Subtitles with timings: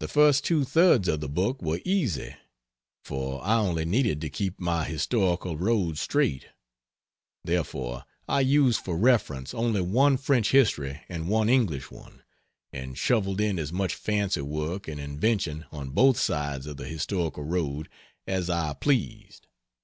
[0.00, 2.34] The first two thirds of the book were easy;
[3.04, 6.48] for I only needed to keep my historical road straight;
[7.44, 12.24] therefore I used for reference only one French history and one English one
[12.72, 17.44] and shoveled in as much fancy work and invention on both sides of the historical
[17.44, 17.88] road
[18.26, 19.46] as I pleased.